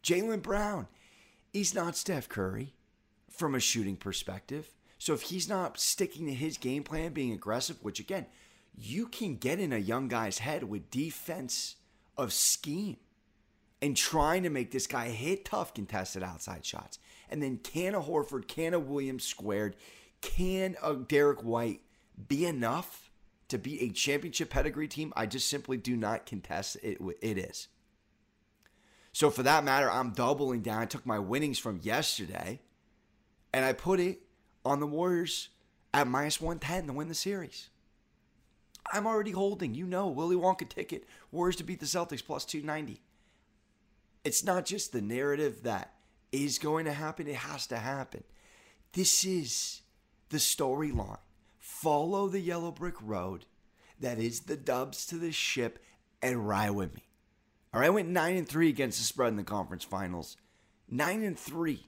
Jaylen 0.02 0.42
Brown, 0.42 0.88
he's 1.52 1.74
not 1.74 1.96
Steph 1.96 2.28
Curry 2.28 2.74
from 3.30 3.54
a 3.54 3.60
shooting 3.60 3.96
perspective. 3.96 4.68
So 4.98 5.14
if 5.14 5.22
he's 5.22 5.48
not 5.48 5.78
sticking 5.78 6.26
to 6.26 6.34
his 6.34 6.58
game 6.58 6.82
plan, 6.82 7.12
being 7.12 7.32
aggressive, 7.32 7.76
which 7.82 8.00
again, 8.00 8.26
you 8.76 9.06
can 9.06 9.36
get 9.36 9.60
in 9.60 9.72
a 9.72 9.78
young 9.78 10.08
guy's 10.08 10.38
head 10.38 10.64
with 10.64 10.90
defense 10.90 11.76
of 12.16 12.32
scheme 12.32 12.96
and 13.80 13.96
trying 13.96 14.42
to 14.42 14.50
make 14.50 14.72
this 14.72 14.86
guy 14.86 15.08
hit 15.08 15.44
tough 15.44 15.72
contested 15.72 16.22
outside 16.22 16.64
shots. 16.64 16.98
And 17.30 17.42
then 17.42 17.58
can 17.58 17.94
a 17.94 18.00
Horford, 18.00 18.48
can 18.48 18.74
a 18.74 18.78
Williams 18.78 19.24
squared, 19.24 19.76
can 20.20 20.76
a 20.82 20.94
Derrick 20.94 21.44
White 21.44 21.80
be 22.26 22.44
enough 22.44 23.08
to 23.48 23.58
be 23.58 23.82
a 23.82 23.90
championship 23.90 24.50
pedigree 24.50 24.88
team, 24.88 25.12
I 25.16 25.26
just 25.26 25.48
simply 25.48 25.76
do 25.76 25.96
not 25.96 26.26
contest 26.26 26.76
it. 26.82 26.98
It 27.20 27.38
is. 27.38 27.68
So 29.12 29.30
for 29.30 29.42
that 29.42 29.64
matter, 29.64 29.90
I'm 29.90 30.10
doubling 30.10 30.60
down. 30.60 30.82
I 30.82 30.86
took 30.86 31.06
my 31.06 31.18
winnings 31.18 31.58
from 31.58 31.80
yesterday 31.82 32.60
and 33.52 33.64
I 33.64 33.72
put 33.72 34.00
it 34.00 34.20
on 34.68 34.80
the 34.80 34.86
Warriors 34.86 35.48
at 35.94 36.06
minus 36.06 36.40
110 36.40 36.86
to 36.86 36.92
win 36.92 37.08
the 37.08 37.14
series. 37.14 37.70
I'm 38.92 39.06
already 39.06 39.32
holding, 39.32 39.74
you 39.74 39.86
know, 39.86 40.08
Willy 40.08 40.36
Wonka 40.36 40.68
ticket, 40.68 41.04
Warriors 41.32 41.56
to 41.56 41.64
beat 41.64 41.80
the 41.80 41.86
Celtics 41.86 42.24
plus 42.24 42.44
290. 42.44 43.00
It's 44.24 44.44
not 44.44 44.66
just 44.66 44.92
the 44.92 45.00
narrative 45.00 45.62
that 45.62 45.94
is 46.32 46.58
going 46.58 46.84
to 46.84 46.92
happen, 46.92 47.26
it 47.26 47.36
has 47.36 47.66
to 47.68 47.78
happen. 47.78 48.24
This 48.92 49.24
is 49.24 49.82
the 50.28 50.38
storyline 50.38 51.18
follow 51.58 52.28
the 52.28 52.40
yellow 52.40 52.72
brick 52.72 52.94
road 53.00 53.44
that 54.00 54.18
is 54.18 54.40
the 54.40 54.56
dubs 54.56 55.06
to 55.06 55.16
the 55.16 55.30
ship 55.30 55.78
and 56.22 56.48
ride 56.48 56.70
with 56.70 56.94
me. 56.94 57.04
All 57.72 57.80
right, 57.80 57.86
I 57.86 57.90
went 57.90 58.08
9 58.08 58.36
and 58.36 58.48
3 58.48 58.68
against 58.68 58.98
the 58.98 59.04
spread 59.04 59.28
in 59.28 59.36
the 59.36 59.44
conference 59.44 59.84
finals. 59.84 60.36
9 60.90 61.22
and 61.22 61.38
3. 61.38 61.86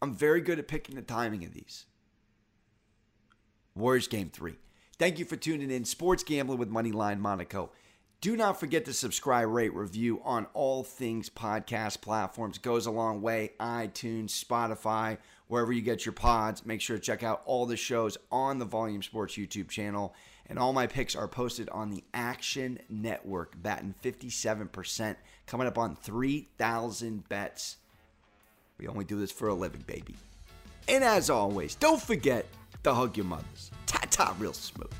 I'm 0.00 0.14
very 0.14 0.40
good 0.40 0.58
at 0.58 0.68
picking 0.68 0.96
the 0.96 1.02
timing 1.02 1.44
of 1.44 1.54
these. 1.54 1.86
Warriors 3.74 4.08
game 4.08 4.30
3. 4.30 4.54
Thank 4.98 5.18
you 5.18 5.24
for 5.24 5.36
tuning 5.36 5.70
in. 5.70 5.84
Sports 5.84 6.22
Gambling 6.22 6.58
with 6.58 6.70
Moneyline 6.70 7.18
Monaco. 7.18 7.70
Do 8.20 8.36
not 8.36 8.60
forget 8.60 8.84
to 8.84 8.92
subscribe, 8.92 9.48
rate, 9.48 9.74
review 9.74 10.20
on 10.22 10.46
all 10.54 10.84
things 10.84 11.28
podcast 11.28 12.00
platforms. 12.02 12.56
Goes 12.56 12.86
a 12.86 12.92
long 12.92 13.20
way. 13.20 13.50
iTunes, 13.58 14.30
Spotify, 14.30 15.18
wherever 15.48 15.72
you 15.72 15.82
get 15.82 16.06
your 16.06 16.12
pods. 16.12 16.64
Make 16.64 16.80
sure 16.80 16.96
to 16.96 17.02
check 17.02 17.24
out 17.24 17.42
all 17.46 17.66
the 17.66 17.76
shows 17.76 18.16
on 18.30 18.60
the 18.60 18.64
Volume 18.64 19.02
Sports 19.02 19.34
YouTube 19.34 19.68
channel 19.68 20.14
And 20.48 20.56
all 20.56 20.72
my 20.72 20.86
picks 20.86 21.16
are 21.16 21.26
posted 21.26 21.68
on 21.70 21.90
the 21.90 22.04
Action 22.14 22.78
Network, 22.88 23.60
batting 23.60 23.94
57%, 24.04 25.16
coming 25.46 25.66
up 25.66 25.78
on 25.78 25.96
3,000 25.96 27.28
bets. 27.28 27.78
We 28.78 28.86
only 28.86 29.04
do 29.04 29.18
this 29.18 29.32
for 29.32 29.48
a 29.48 29.54
living, 29.54 29.82
baby. 29.86 30.14
And 30.88 31.02
as 31.02 31.28
always, 31.28 31.74
don't 31.74 32.00
forget 32.00 32.46
to 32.84 32.94
hug 32.94 33.16
your 33.16 33.26
mothers. 33.26 33.70
Ta 33.86 34.00
ta, 34.10 34.34
real 34.38 34.52
smooth. 34.52 34.92